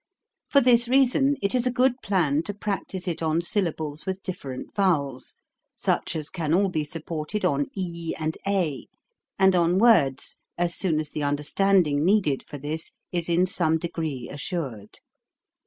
[0.49, 4.73] For this reason it is a good plan to practise it on syllables with different
[4.73, 5.35] vowels,
[5.75, 8.87] such as can all be supported on e and a,
[9.37, 14.27] and on words, as soon as the understanding needed for this is in some degree
[14.27, 14.97] assured.